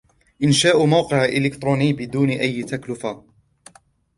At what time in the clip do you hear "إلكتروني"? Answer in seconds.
1.25-1.93